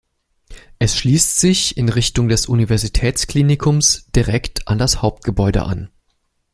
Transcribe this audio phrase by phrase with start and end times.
[0.79, 5.91] Es schließt sich in Richtung des Universitätsklinikums direkt an das Hauptgebäude an.